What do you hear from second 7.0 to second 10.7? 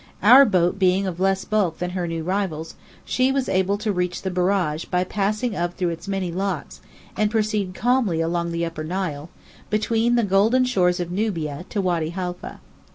and proceed calmly along the Upper Nile, between the golden